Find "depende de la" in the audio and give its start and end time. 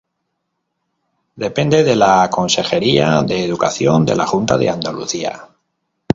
1.43-2.27